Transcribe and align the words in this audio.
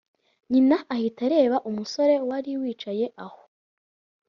nyina 0.51 0.77
ahita 0.93 1.21
areba 1.27 1.57
umusore 1.69 2.15
wari 2.27 2.51
wicaye 2.61 3.05
aho, 3.25 3.41